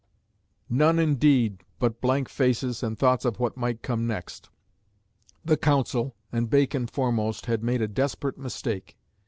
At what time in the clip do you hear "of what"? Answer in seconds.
3.23-3.55